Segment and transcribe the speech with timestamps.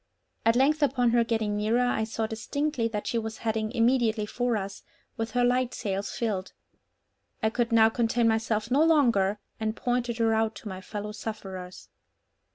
[0.47, 4.57] At length upon her getting nearer, I saw distinctly that she was heading immediately for
[4.57, 4.81] us,
[5.15, 6.53] with her light sails filled.
[7.43, 11.89] I could now contain myself no longer, and pointed her out to my fellow sufferers.